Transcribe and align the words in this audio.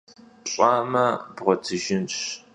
Pş'a'ame 0.43 1.05
bğuetıjjınş. 1.35 2.17